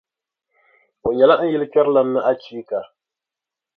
O 1.07 1.09
nyɛla 1.13 1.35
n 1.41 1.49
yilikpɛrilana 1.51 2.11
ni 2.13 2.21
achiika. 2.31 2.79